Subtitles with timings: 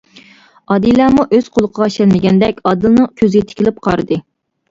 [0.75, 4.19] ئادىلەمۇ ئۆز قۇلىقىغا ئىشەنمىگەندەك ئادىلنىڭ كۆزىگە تىكىلىپ قارىدى.